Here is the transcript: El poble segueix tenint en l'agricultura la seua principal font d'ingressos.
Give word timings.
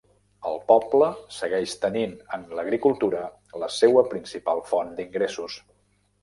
El 0.51 0.55
poble 0.69 1.09
segueix 1.39 1.75
tenint 1.83 2.15
en 2.37 2.45
l'agricultura 2.61 3.21
la 3.65 3.71
seua 3.77 4.05
principal 4.15 4.65
font 4.71 4.91
d'ingressos. 4.97 5.61